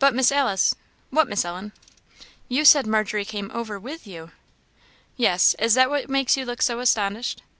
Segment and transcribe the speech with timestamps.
[0.00, 0.74] "But, Miss Alice!"
[1.10, 1.70] "What, Miss Ellen?"
[2.48, 4.32] "You said Margery came over with you?"
[5.16, 7.40] "Yes; is that what makes you look so astonished?"